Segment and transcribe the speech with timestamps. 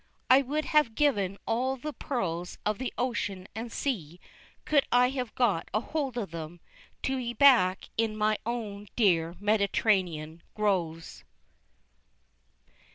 [0.31, 4.19] I would have given all the pearls of the ocean and sea,
[4.65, 6.59] could I have got hold of them,
[7.03, 11.23] to be back in my own dear Mediterranean groves.